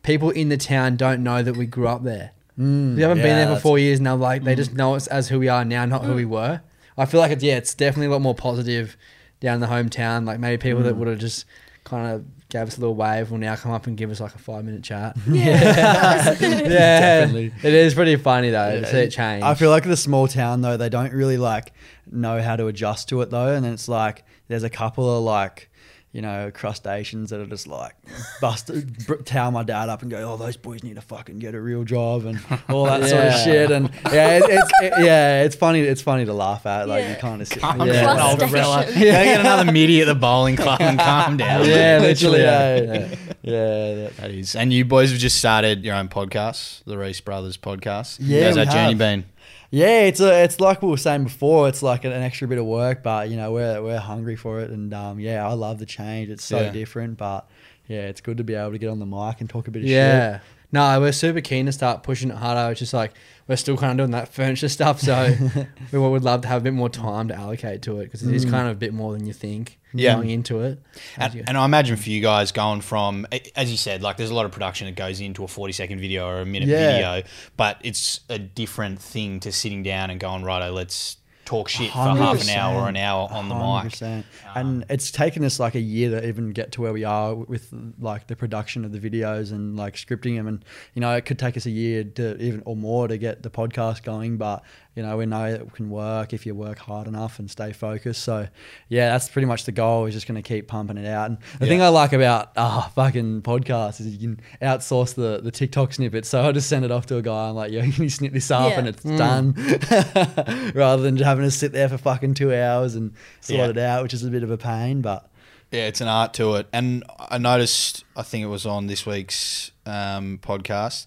[0.03, 2.33] people in the town don't know that we grew up there.
[2.57, 4.17] We haven't been there for four years now.
[4.17, 4.77] Like they just mm.
[4.77, 6.31] know us as who we are now, not who we mm.
[6.31, 6.61] were.
[6.99, 8.97] I feel like it's yeah, it's definitely a lot more positive
[9.41, 10.27] down in the hometown.
[10.27, 10.99] Like maybe people that mm.
[10.99, 11.45] would have just
[11.85, 14.35] kind of gave us a little wave will now come up and give us like
[14.35, 15.17] a five minute chat.
[15.27, 17.53] Yeah, Definitely.
[17.63, 19.43] It is pretty funny though to see it change.
[19.43, 21.73] I feel like the small town though, they don't really like
[22.11, 25.25] know how to adjust to it though, and then it's like there's a couple of
[25.25, 25.71] like.
[26.17, 27.95] You know, crustaceans that are just like
[28.41, 28.71] bust,
[29.07, 31.61] br- towel my dad up and go, "Oh, those boys need to fucking get a
[31.61, 33.71] real job" and all that sort of shit.
[33.71, 35.81] And yeah, it, it's it, yeah, it's funny.
[35.81, 36.89] It's funny to laugh at.
[36.89, 37.11] Like Yeah.
[37.11, 37.93] you kind of sit, Calm Yeah.
[38.01, 38.65] down, old Frustration.
[38.65, 38.93] fella.
[38.99, 41.67] Get another midi at the bowling club and calm down.
[41.69, 42.41] yeah, literally.
[42.41, 42.85] yeah, Yeah.
[42.95, 43.09] yeah,
[43.43, 44.57] yeah, that- That is.
[44.57, 48.17] And you boys have just started your own podcast, the Reese Brothers podcast.
[48.23, 49.25] Yeah, How's we that journey been?
[49.71, 51.69] Yeah, it's a, it's like we were saying before.
[51.69, 54.61] It's like an, an extra bit of work, but you know we're we're hungry for
[54.61, 56.29] it, and um, yeah, I love the change.
[56.31, 56.71] It's so Yeah.
[56.71, 57.49] different, but
[57.89, 59.83] yeah, it's good to be able to get on the mic and talk a bit
[59.83, 60.41] of Yeah.
[60.73, 62.71] No, we're super keen to start pushing it harder.
[62.73, 63.13] It's just like
[63.49, 65.35] we're still kind of doing that furniture stuff, so
[65.93, 68.35] we would love to have a bit more time to allocate to it because it
[68.35, 68.51] is mm.
[68.51, 70.15] kind of a bit more than you think Yeah.
[70.15, 70.83] going into it.
[71.17, 74.35] And, and I imagine for you guys going from, as you said, like there's a
[74.35, 76.93] lot of production that goes into a 40 second video or a minute Yeah.
[76.93, 81.91] video, but it's a different thing to sitting down and going, righto, let's talk shit
[81.91, 83.93] for half an hour or an hour on the mic.
[83.93, 84.25] 100%.
[84.55, 87.35] And um, it's taken us like a year to even get to where we are
[87.35, 90.47] with like the production of the videos and like scripting them.
[90.47, 93.43] And, you know, it could take us a year to even or more to get
[93.43, 94.37] the podcast going.
[94.37, 94.63] But,
[94.97, 98.23] you know, we know it can work if you work hard enough and stay focused.
[98.23, 98.49] So,
[98.89, 101.29] yeah, that's pretty much the goal is just going to keep pumping it out.
[101.29, 105.51] And the thing I like about ah fucking podcasts is you can outsource the, the
[105.51, 106.29] TikTok snippets.
[106.31, 107.51] So I just send it off to a guy.
[107.51, 108.71] I'm like, yo, can you snip this up?
[108.71, 108.79] Yeah.
[108.79, 109.53] And it's done
[110.75, 113.69] rather than just having to sit there for fucking two hours and sort Yeah.
[113.69, 115.03] it out, which is a bit of a pain.
[115.03, 115.29] But
[115.71, 116.69] Yeah, it's an art to it.
[116.73, 121.07] And I noticed, I think it was on this week's um, podcast,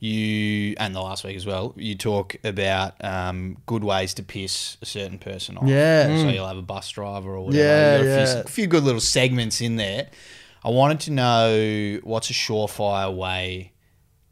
[0.00, 4.76] you, and the last week as well, you talk about um, good ways to piss
[4.82, 5.68] a certain person off.
[5.68, 6.06] Yeah.
[6.06, 6.34] So Mm.
[6.34, 7.62] you'll have a bus driver or whatever.
[7.62, 8.32] Yeah, You've got a, yeah.
[8.32, 10.08] few, a few good little segments in there.
[10.64, 13.72] I wanted to know what's a surefire way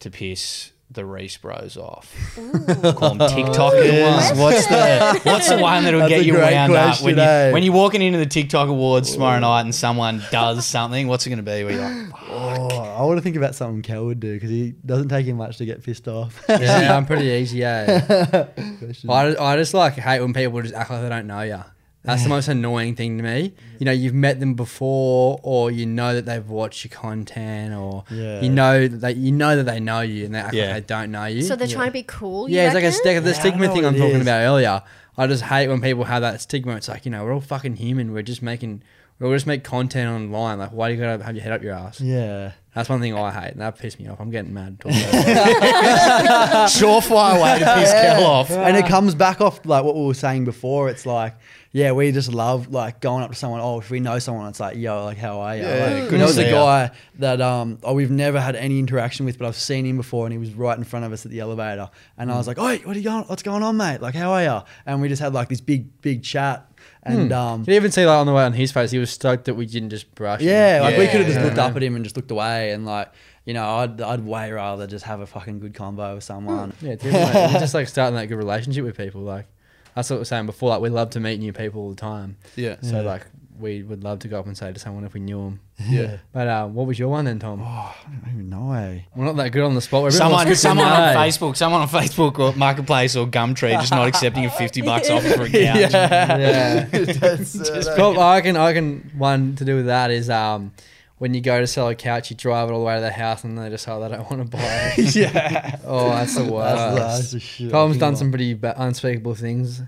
[0.01, 2.15] to piss the Reese Bros off.
[2.35, 4.39] Call them TikTokers.
[4.39, 7.17] what's the what's the one that'll That's get a you great wound up when, question,
[7.19, 7.53] you, eh?
[7.53, 11.07] when you're walking into the TikTok awards tomorrow night and someone does something?
[11.09, 11.65] What's it going to be?
[11.65, 14.75] Where you're like, oh, I want to think about something Kel would do because he
[14.85, 16.43] doesn't take him much to get pissed off.
[16.49, 17.59] Yeah, I'm pretty easy.
[17.59, 18.45] Yeah.
[18.79, 19.11] Question.
[19.11, 21.63] I, I just like hate when people just act like they don't know you.
[22.05, 23.53] That's the most annoying thing to me.
[23.79, 28.05] You know, you've met them before, or you know that they've watched your content, or
[28.11, 28.41] Yeah.
[28.41, 30.67] you know that they, you know that they know you, and they act Yeah.
[30.73, 31.43] like they don't know you.
[31.43, 32.49] So they're trying to be cool.
[32.49, 33.25] you yeah, it's like a reckon?
[33.25, 34.23] the stigma know thing I'm talking is.
[34.23, 34.83] about earlier.
[35.19, 36.77] I just hate when people have that stigma.
[36.77, 38.13] It's like you know we're all fucking human.
[38.13, 38.83] We're just making
[39.19, 40.59] we'll just make content online.
[40.61, 42.01] Like why do you gotta have your head up your ass?
[42.01, 42.53] yeah.
[42.79, 44.21] That's one thing I hate, and that pissed me off.
[44.21, 44.79] I'm getting mad.
[44.81, 46.71] Talking about it.
[46.71, 48.53] surefire way to piss Kel off.
[48.53, 50.89] And it comes back off like what we were saying before.
[50.89, 51.35] It's like,
[51.73, 53.61] yeah, we just love like going up to someone.
[53.61, 55.63] Oh, if we know someone, it's like, yo, like how are you?
[55.65, 56.65] Yeah, like, good there to was a see ya.
[56.89, 60.25] guy that um, oh, we've never had any interaction with, but I've seen him before,
[60.27, 62.59] and he was right in front of us at the elevator, and I was like,
[62.59, 63.25] oh, what are you going?
[63.25, 64.01] What's going on, mate?
[64.01, 64.63] Like, how are you?
[64.87, 66.65] And we just had like this big, big chat,
[67.03, 69.11] and um, you can even see like on the way on his face, he was
[69.11, 70.41] stoked that we didn't just brush.
[70.41, 70.49] him.
[70.49, 71.45] Yeah, like we could have just Yeah.
[71.45, 73.13] looked up at him and just looked away, and like
[73.45, 76.73] you know, I'd I'd way rather just have a fucking good combo with someone.
[76.83, 77.45] Yeah, it's different, mate.
[77.51, 79.23] It's just like starting that good relationship with people.
[79.23, 79.47] Like
[79.95, 80.69] that's what we were saying before.
[80.71, 82.37] Like we love to meet new people all the time.
[82.57, 82.77] Yeah.
[82.83, 83.27] So like
[83.59, 85.61] we would love to go up and say to someone if we knew them.
[85.89, 86.19] Yeah.
[86.33, 87.61] But uh, what was your one then, Tom?
[87.63, 87.95] Oh, I
[88.25, 88.73] don't even know.
[88.73, 89.01] Eh?
[89.15, 90.03] We're not that good on the spot.
[90.03, 91.17] We're a bit more Someone, scripted someone than on that.
[91.17, 95.29] Facebook, someone on Facebook or Marketplace or Gumtree just not accepting a fifty bucks offer
[95.31, 95.53] for a couch.
[95.93, 96.85] Yeah.
[96.91, 100.73] That's, uh, Well, I can I can one to do with that is um
[101.19, 103.11] when you go to sell a couch, you drive it all the way to the
[103.11, 105.17] house, and they just oh they don't want to buy it.
[105.17, 106.77] yeah, oh, that's the worst.
[106.77, 107.71] that's, that's the shit.
[107.71, 109.83] Tom's done some pretty ba- unspeakable things.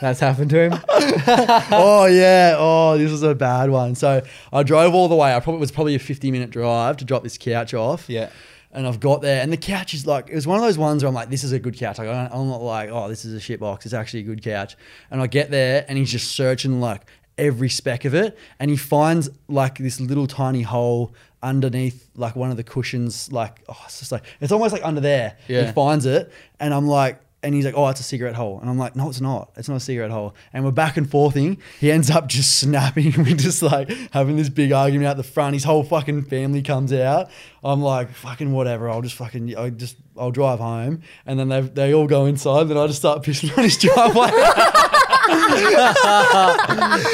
[0.00, 0.72] That's happened to him.
[0.88, 2.56] oh yeah.
[2.58, 3.94] Oh, this was a bad one.
[3.94, 5.34] So I drove all the way.
[5.34, 8.08] I probably it was probably a fifty minute drive to drop this couch off.
[8.08, 8.30] Yeah.
[8.72, 11.04] And I've got there, and the couch is like, it was one of those ones
[11.04, 11.98] where I'm like, this is a good couch.
[11.98, 13.84] Like, I'm not like, oh, this is a shit box.
[13.84, 14.76] It's actually a good couch.
[15.12, 17.02] And I get there, and he's just searching like
[17.38, 22.50] every speck of it, and he finds like this little tiny hole underneath like one
[22.50, 23.30] of the cushions.
[23.32, 25.36] Like, oh, it's just like, it's almost like under there.
[25.48, 25.66] Yeah.
[25.66, 28.58] He finds it, and I'm like, and he's like, oh, it's a cigarette hole.
[28.58, 29.52] And I'm like, no, it's not.
[29.56, 30.34] It's not a cigarette hole.
[30.54, 31.58] And we're back and forthing.
[31.78, 33.12] He ends up just snapping.
[33.18, 35.52] We're just like having this big argument out the front.
[35.52, 37.30] His whole fucking family comes out.
[37.62, 38.88] I'm like, fucking whatever.
[38.88, 41.02] I'll just fucking, I just, I'll drive home.
[41.26, 42.64] And then they they all go inside.
[42.64, 44.30] Then I just start pissing on his driveway.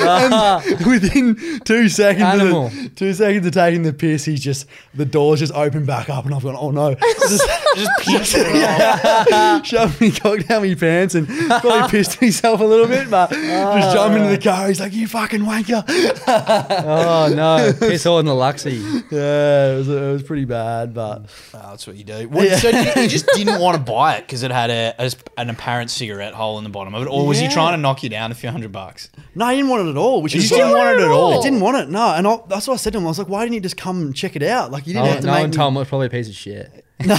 [0.02, 2.66] and within two seconds, Animal.
[2.66, 6.24] of, two seconds of taking the piss, he's just the doors just open back up,
[6.24, 8.46] and I've gone, oh no, just, Just pinch it
[9.32, 9.66] off.
[9.66, 13.40] shoved me cock down my pants and probably pissed himself a little bit, but just
[13.50, 13.92] ah.
[13.94, 14.68] jump into the car.
[14.68, 15.84] He's like, you fucking wanker.
[16.26, 18.80] Oh no, piss all in the Luxie.
[19.10, 22.28] yeah, it was, it was pretty bad, but Oh, that's what you do.
[22.28, 25.12] What, So you, you just didn't want to buy it because it had a, a-
[25.40, 27.50] an apparent cigarette hole in the bottom of it, or was he Yeah.
[27.50, 29.08] trying to knock you down a few hundred bucks?
[29.34, 30.20] no, I didn't want it at all.
[30.22, 31.38] Which You is just didn't want it at all?
[31.40, 31.88] I didn't want it.
[31.88, 33.04] No, and I, that's what I said to him.
[33.06, 34.70] I was like, why didn't you just come and check it out?
[34.70, 36.06] Like you didn't No, have to no make one me- told him it was probably
[36.08, 36.84] a piece of shit.
[37.02, 37.16] yeah,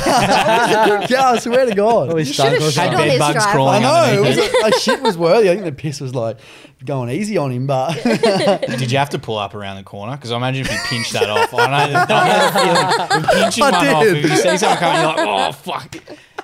[1.34, 2.06] I swear to God.
[2.10, 2.99] Probably You stunk should have or shit something.
[2.99, 3.51] on his Bedbugs driveway.
[3.51, 4.04] crawling I know.
[4.13, 5.49] It underneath was, like, shit was worthy.
[5.49, 6.38] I think the piss was like
[6.86, 10.15] going easy on him, but Did you have to pull up around the corner?
[10.15, 13.32] Because I imagine if you pinched that off, I know, I know the feeling of
[13.41, 14.04] pinching I one off.
[14.04, 14.17] did.
[14.17, 15.95] If you see someone coming, you're like, oh fuck.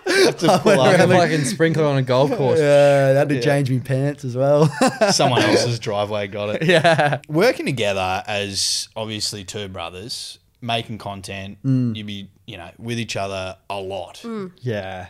[0.08, 2.60] You have to pull Like up a fucking sprinkler on a golf course.
[2.60, 4.68] yeah, I had to change my pants as well.
[5.12, 6.28] someone else's driveway.
[6.28, 6.64] Got it.
[6.64, 7.20] yeah.
[7.28, 11.96] Working together as obviously two brothers, making content, Mm.
[11.96, 14.24] you'd be you know with each other a lot.
[14.62, 15.08] Yeah.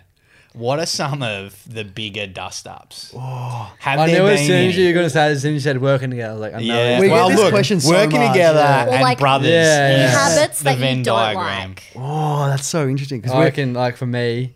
[0.53, 3.11] What are some of the bigger dust ups?
[3.13, 4.81] Have I there knew as been soon as any?
[4.81, 6.53] you were going to say, as soon as you said working together, I was like,
[6.55, 6.63] I know.
[6.63, 8.85] Yeah, it's- We get well, this look, question so working much, together yeah.
[8.87, 9.49] Or and like brothers.
[9.49, 10.07] Yeah, yeah.
[10.07, 11.69] Habits the that you don't diagram.
[11.69, 11.83] like.
[11.95, 13.19] Oh, that's so interesting.
[13.21, 14.55] Because I we reckon, like for me,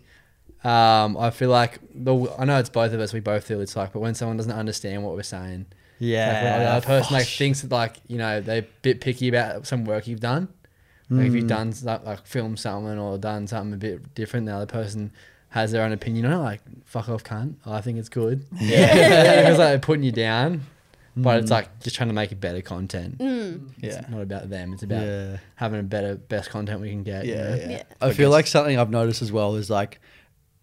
[0.64, 3.12] Um, I feel like the I know it's both of us.
[3.12, 5.66] We both feel it's like, but when someone doesn't understand what we're saying,
[5.98, 6.32] Yeah.
[6.32, 9.28] like, when the other person like thinks that like you know they're a bit picky
[9.28, 10.48] about some work you've done.
[11.10, 11.48] Like if you've hmm.
[11.48, 15.12] done like, like filmed something or done something a bit different, the other person
[15.50, 16.42] has their own opinion on it.
[16.42, 17.56] Like fuck off, cunt.
[17.66, 18.44] I think it's good.
[18.60, 20.62] Yeah, it's like they're putting you down,
[21.16, 21.54] but it's hmm.
[21.54, 23.16] like just trying to make it better content.
[23.20, 23.66] Hmm.
[23.78, 23.98] Yeah.
[23.98, 24.72] It's not about them.
[24.72, 25.36] It's about Yeah.
[25.56, 27.26] having a better, best content we can get.
[27.26, 27.56] you know?
[27.60, 27.70] yeah.
[27.70, 27.82] Yeah.
[28.00, 30.00] I feel like something I've noticed as well is like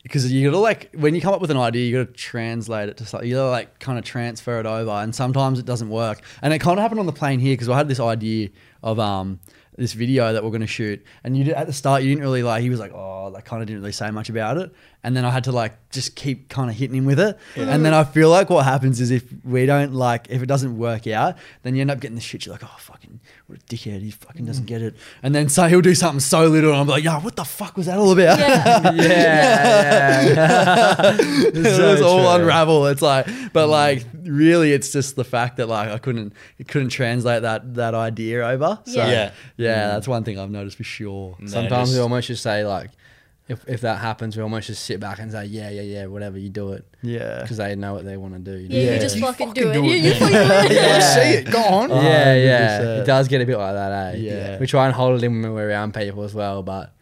[0.03, 2.97] because you gotta like when you come up with an idea, you gotta translate it
[2.97, 3.29] to something.
[3.29, 6.21] You gotta like kind of transfer it over, and sometimes it doesn't work.
[6.41, 8.49] And it kind of happened on the plane here because I had this idea
[8.81, 9.39] of um
[9.77, 12.43] this video that we're gonna shoot, and you did, at the start you didn't really
[12.43, 12.61] like.
[12.61, 15.23] He was like, oh, like kind of didn't really say much about it, and then
[15.23, 17.37] I had to like just keep kind of hitting him with it.
[17.55, 20.77] And then I feel like what happens is if we don't like if it doesn't
[20.77, 22.45] work out, then you end up getting the shit.
[22.45, 24.67] You're like, oh fucking what a dickhead, he fucking doesn't mm.
[24.67, 24.95] get it.
[25.23, 27.77] And then so he'll do something so little, and I'm like, yeah, what the fuck
[27.77, 28.39] was that all about?
[28.39, 28.91] Yeah.
[28.93, 31.17] yeah, yeah.
[31.19, 32.41] it So was all true.
[32.41, 32.87] unravel.
[32.87, 33.71] It's like, but mm.
[33.71, 37.93] like, really, it's just the fact that like I couldn't, it couldn't translate that that
[37.93, 38.79] idea over.
[38.85, 39.09] So Yeah.
[39.09, 39.83] yeah, Yeah.
[39.87, 39.91] Mm.
[39.93, 41.35] that's one thing I've noticed for sure.
[41.39, 42.91] No, Sometimes just- we almost just say like,
[43.49, 46.37] if, if that happens, we almost just sit back and say, yeah, yeah, yeah, whatever,
[46.37, 48.57] you do it, Yeah, because they know what they want to do.
[48.57, 48.75] you know?
[48.75, 48.93] Yeah, Yeah.
[48.93, 49.73] you just You fucking, fucking do it.
[49.73, 50.47] do You, it, you man.
[50.47, 50.75] fucking do it.
[50.75, 50.99] Yeah, Yeah.
[51.15, 51.51] see it.
[51.51, 51.89] Go on.
[51.89, 54.17] Yeah, yeah, it does get a bit like that, eh?
[54.17, 54.59] Yeah.
[54.59, 56.93] We try and hold it in when we're around people as well, but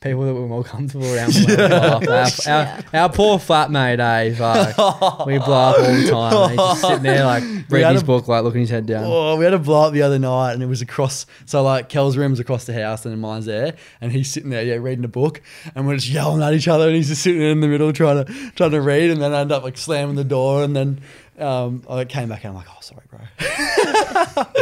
[0.00, 1.34] people that we're more comfortable around,
[2.06, 2.46] laugh.
[2.46, 4.36] Our, our, our poor flatmate, eh?
[4.38, 6.50] Like, we blow up all the time.
[6.50, 9.04] He's just sitting there, like, reading his a- book, like, looking his head down.
[9.06, 11.26] Oh, we had a blow up the other night, and it was across.
[11.44, 14.74] So like, Kel's room's across the house, and mine's there, and he's sitting there, yeah,
[14.74, 15.40] reading a book,
[15.74, 18.24] and we're just yelling at each other, and he's just sitting in the middle trying
[18.24, 21.00] to trying to read, and then I end up like slamming the door, and then
[21.38, 23.20] um, I came back, and I'm like, oh, sorry, bro.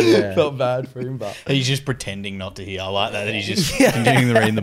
[0.00, 0.34] Yeah.
[0.34, 2.80] Felt bad for him, but He's just pretending not to hear.
[2.82, 3.24] I like that.
[3.24, 4.62] That he's just continuing to read the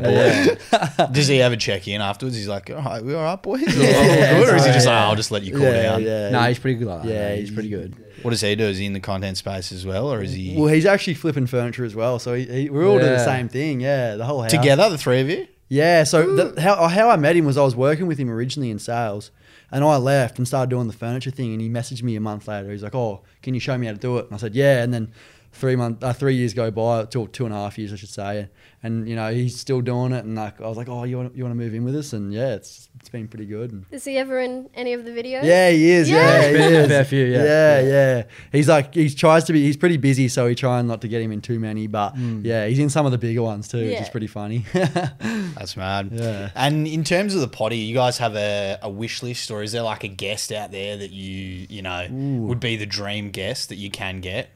[1.00, 1.12] book.
[1.14, 2.36] Does he ever check in afterwards?
[2.36, 4.74] He's like, "All right, we all right, boys?" Or, Yeah, or is he yeah.
[4.74, 6.04] just like, "I'll just let you cool yeah, down"?
[6.04, 6.30] yeah.
[6.30, 7.08] No, he's pretty good like that.
[7.10, 7.96] Yeah, Yeah, he's pretty good.
[8.22, 8.66] What does he do?
[8.66, 11.48] Is he in the content space as well, or is he Well, he's actually flipping
[11.48, 12.20] furniture as well.
[12.20, 13.82] So he, he, we're all doing the same thing.
[13.82, 14.52] Yeah, the whole house.
[14.52, 15.48] together, the three of you?
[15.70, 16.04] Yeah.
[16.04, 18.78] So the, how how I met him was I was working with him originally in
[18.80, 19.32] sales,
[19.72, 21.54] and I left and started doing the furniture thing.
[21.54, 22.72] And he messaged me a month later.
[22.72, 24.84] He's like, "Oh, can you show me how to do it?" And I said, "Yeah."
[24.84, 25.12] And then
[25.52, 28.10] three month, uh, three years go by, two two and a half years, I should
[28.10, 28.50] say.
[28.84, 30.26] And you know he's still doing it.
[30.26, 32.14] And like I was like, "Oh, you want you want to move in with us?"
[32.14, 33.72] And yeah, it's it's been pretty good.
[33.72, 35.44] And Is he ever in any of the videos?
[35.44, 36.10] yeah, he is.
[36.10, 36.16] Yeah.
[36.22, 37.44] Yeah, He's he been in a fair few, yeah.
[37.44, 38.24] yeah, yeah.
[38.52, 39.62] He's like he tries to be.
[39.64, 41.86] He's pretty busy, so he trying not to get him in too many.
[41.86, 44.66] But yeah, he's in some of the bigger ones too, which is pretty funny.
[44.74, 46.10] That's mad.
[46.12, 46.50] Yeah.
[46.56, 49.72] And in terms of the potty, you guys have a, a wish list, or is
[49.74, 53.70] there like a guest out there that you you know would be the dream guest
[53.70, 54.50] that you can get?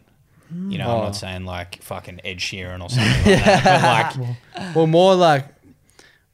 [0.52, 1.04] You know, I'm Oh.
[1.04, 4.20] not saying like fucking Ed Sheeran or something like that, but
[4.62, 5.48] like Well, more like,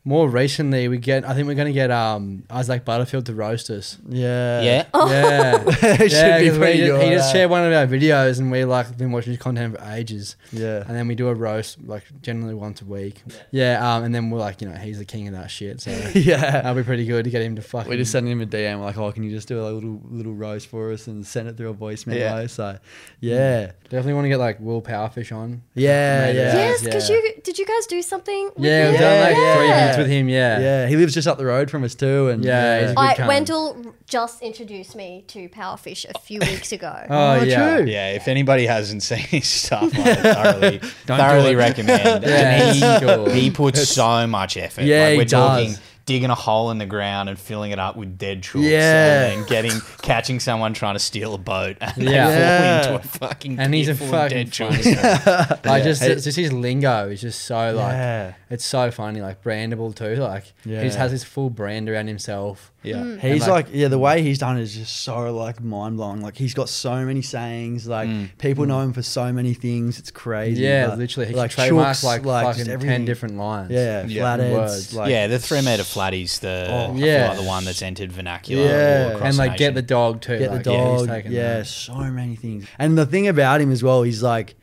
[0.04, 3.70] more recently, we get, I think we're going to get um Isaac Butterfield to roast
[3.70, 3.98] us.
[4.10, 4.86] yeah, yeah.
[4.96, 5.72] Yeah.
[5.74, 8.66] should yeah, be 'cause we just, he just shared one of our videos and we
[8.66, 10.38] like been watching his content for ages.
[10.52, 10.84] Yeah.
[10.88, 13.22] And then we do a roast like generally once a week.
[13.52, 13.96] Yeah.
[13.96, 15.82] um, and then we're like, you know, he's the king of that shit.
[15.82, 16.50] So yeah.
[16.62, 17.90] that'll be pretty good to get him to fucking.
[17.90, 20.02] We just sent him a DM We're like, oh, can you just do a little
[20.10, 22.20] little roast for us and send it through a voice memo?
[22.20, 22.48] Yeah.
[22.48, 22.78] So,
[23.20, 25.62] yeah, definitely want to get like Will Powerfish on.
[25.76, 26.36] yeah, Made it.
[26.38, 27.16] yeah, Yes, because Yeah.
[27.18, 28.50] you did you guys do something?
[28.56, 28.92] With Yeah, him?
[28.92, 29.56] we've done like Yeah.
[29.56, 29.98] three Yeah.
[30.02, 30.30] with him.
[30.30, 30.60] Yeah.
[30.60, 30.88] yeah.
[30.88, 33.16] He lives just up the road from us too, and Yeah, he's a good I,
[33.16, 33.28] cunt.
[33.28, 37.06] Wendell just introduced me to Powerfish a few weeks ago.
[37.10, 37.76] Oh, Oh, yeah.
[37.78, 37.86] true.
[37.86, 42.24] Yeah, if anybody hasn't seen his stuff, I thoroughly, Don't thoroughly recommend.
[42.24, 43.30] Yeah, and he, sure.
[43.30, 44.84] he puts so much effort.
[44.84, 45.82] Yeah, like he we're talking does.
[46.12, 48.68] Digging a hole in the ground and filling it up with dead troops.
[48.68, 49.28] Yeah.
[49.28, 52.30] and then getting catching someone trying to steal a boat and Yeah.
[52.30, 52.82] they Yeah.
[52.82, 55.66] fall into a fucking And he's a fucking dead funny troops.
[55.66, 58.34] Like just, Hey- just his lingo is just so like Yeah.
[58.50, 60.16] it's so funny, like brandable too.
[60.16, 62.72] Like he just has his full brand around himself.
[62.84, 63.18] Yeah.
[63.18, 64.02] He's like- like, yeah, the mm.
[64.02, 66.22] way he's done it is just so like mind blowing.
[66.22, 67.88] Like he's got so many sayings.
[67.88, 68.30] Like mm.
[68.38, 68.70] people mm.
[68.70, 70.00] know him for so many things.
[70.00, 70.64] It's crazy.
[70.64, 73.72] Yeah, but, literally, he like like trademark chooks, like, just fucking ten different lines.
[73.72, 74.22] Yeah, Yeah.
[74.22, 74.54] flatheads.
[74.54, 74.94] Words.
[74.94, 76.96] Like, yeah, the three meter flatties, the Oh.
[76.96, 77.28] yeah, Yeah.
[77.30, 78.64] like the one that's entered vernacular.
[78.64, 79.12] Yeah.
[79.16, 80.40] all and like get the dog too.
[80.40, 81.08] get like, the yeah, he's dog.
[81.10, 82.66] taken Yeah, so many things.
[82.80, 84.56] And the thing about him as well, he's like,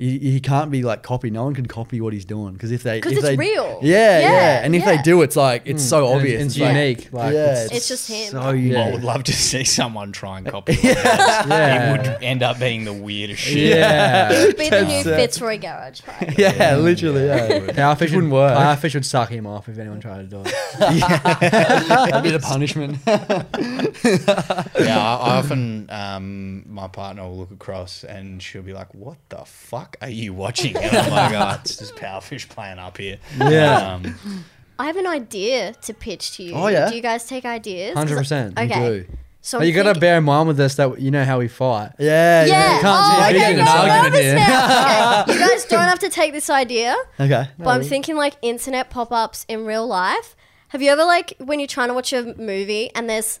[0.00, 1.32] he, he can't be like copied.
[1.32, 3.78] No one can copy what he's doing because if they, 'Cause if it's they, real.
[3.82, 4.96] Yeah, yeah, Yeah, And if yeah.
[4.96, 6.42] they do, it's like it's so And obvious.
[6.42, 7.12] It's, like- unique.
[7.12, 8.30] Like yeah, it's, It's just him.
[8.30, 8.52] So Yeah.
[8.52, 8.76] unique.
[8.78, 10.72] I would love to see someone try and copy.
[10.82, 10.92] Yeah.
[10.94, 11.46] yeah.
[11.46, 11.94] Yeah.
[11.94, 13.58] It would end up being the weirdest shit.
[13.58, 14.32] yeah.
[14.32, 16.00] It would be the new uh, Fitzroy Garage.
[16.08, 16.34] Right?
[16.38, 17.26] Yeah, literally.
[17.26, 18.56] Yeah, Powerfish It wouldn't would work.
[18.58, 20.54] Powerfish would suck him off if anyone tried to do it.
[20.78, 22.98] That'd be the punishment.
[23.04, 29.18] yeah, I, I often um, my partner will look across and she'll be like, "What
[29.28, 33.18] the fuck are you watching?" And I'm like, "Oh, it's just Powerfish playing up here."
[33.38, 33.94] Yeah.
[33.94, 34.44] Um,
[34.78, 36.54] I have an idea to pitch to you.
[36.54, 36.88] Oh, yeah?
[36.88, 37.94] Do you guys take ideas?
[37.96, 38.58] Hundred percent.
[38.58, 38.68] Okay.
[39.06, 39.06] do.
[39.42, 41.48] So But you got to bear in mind with this that you know how we
[41.48, 41.92] fight.
[41.98, 42.80] Yeah, Yeah.
[42.80, 44.34] can't oh, okay, no, I'm argument nervous here.
[44.36, 45.20] now.
[45.22, 45.32] Okay.
[45.32, 47.48] You guys don't have to take this idea, Okay.
[47.58, 50.36] but I'm thinking like internet pop-ups in real life.
[50.68, 53.40] Have you ever like when you're trying to watch a movie and there's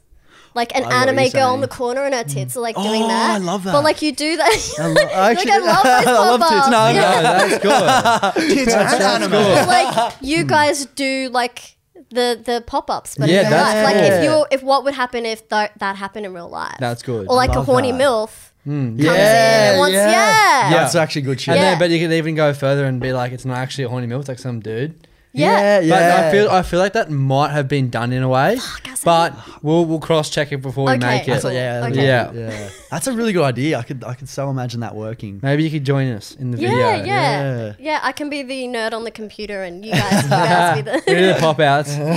[0.54, 3.02] like an I anime you're girl in the corner and her tits are like doing
[3.04, 3.30] Oh, that?
[3.36, 3.72] I love that.
[3.72, 4.74] But like you do that.
[4.78, 6.68] I, lo- I actually, like, I love those I love tits.
[6.70, 7.00] No, Yeah.
[7.02, 7.22] no.
[7.22, 8.54] No, that's good.
[8.56, 9.30] Kids and anime.
[9.30, 11.76] But, like you guys do like
[12.10, 13.94] the the pop-ups but Yeah, in real that's life.
[13.94, 16.76] Like if you if what would happen if th- that happened in real life?
[16.80, 17.28] That's good.
[17.28, 18.00] Or like a horny that.
[18.00, 18.98] MILF Mm.
[18.98, 20.10] comes in and wants yeah.
[20.10, 20.70] Yeah.
[20.70, 21.54] That's actually good shit.
[21.54, 21.70] And Yeah.
[21.70, 24.06] then, but you could even go further and be like, it's not actually a horny
[24.06, 25.06] milk, it's like some dude.
[25.32, 25.80] Yeah.
[25.80, 25.90] yeah.
[25.94, 28.56] But I feel I feel like that might have been done in a way.
[28.56, 31.06] hasn't but we'll we'll cross check it before we Okay.
[31.06, 31.30] make it.
[31.30, 32.06] That's like, yeah, Okay.
[32.06, 32.32] Yeah.
[32.32, 32.68] yeah.
[32.90, 33.78] That's a really good idea.
[33.78, 35.38] I could, I could so imagine that working.
[35.42, 37.04] Maybe you could join us in the Yeah, video.
[37.04, 37.72] yeah, Yeah.
[37.78, 40.82] yeah, I can be the nerd on the computer, and you guys, you guys be
[40.90, 41.02] the.
[41.06, 41.96] We do the pop outs.
[41.96, 42.16] yeah,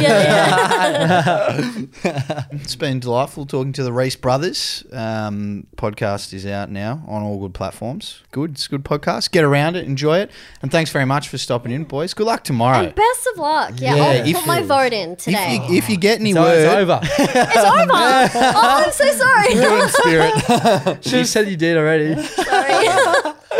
[2.04, 2.43] yeah.
[2.52, 4.84] It's been delightful talking to the Reese brothers.
[4.91, 8.21] Um, podcast is out now on all good platforms.
[8.32, 9.32] Good, it's a good podcast.
[9.32, 12.13] Get around it, enjoy it, and thanks very much for stopping in, boys.
[12.13, 12.80] Good luck tomorrow.
[12.80, 13.71] And best of luck.
[13.77, 15.59] Yeah, Yeah, I'll if put my you- vote in If today.
[15.69, 16.99] you, if you get any So word, it's over.
[17.03, 17.99] it's over.
[18.55, 19.51] oh, I'm so sorry.
[20.01, 21.05] spirit.
[21.05, 22.09] She said you did already.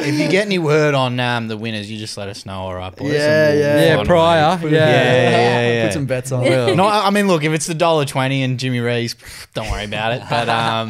[0.04, 0.16] sorry.
[0.16, 2.54] if you get any word on um, the winners, you just let us know.
[2.60, 3.14] All right, boys.
[3.14, 3.82] Yeah, and we'll- yeah.
[3.86, 4.58] Yeah, find a prior.
[4.58, 4.72] way.
[4.72, 4.78] Yeah.
[4.90, 5.84] Yeah, yeah, yeah.
[5.86, 6.42] Put some bets on.
[6.44, 6.76] Will.
[6.76, 9.16] No, I I mean, look, if it's the dollar twenty and Jimmy Rees,
[9.54, 10.24] don't worry about it.
[10.30, 10.90] But um,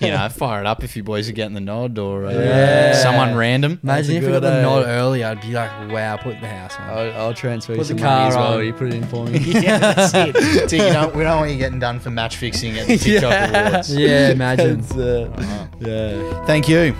[0.00, 2.94] you know, fire it up if you boys are getting the nod or uh, Yeah.
[3.02, 3.78] someone random.
[3.82, 6.48] Imagine a if we got good, the nod early, I'd be like, wow, put the
[6.48, 6.88] house on.
[6.88, 8.58] I'll, I'll transfer you Put the some car money as well.
[8.58, 8.66] on.
[8.66, 9.38] You put it in for me.
[9.62, 10.70] yeah, that's it.
[10.70, 13.50] So you don't, we don't want you getting done for match fixing at the TikTok
[13.54, 13.94] Awards.
[13.96, 14.80] Yeah, imagine.
[14.80, 16.44] It's, uh, yeah.
[16.46, 16.94] Thank you.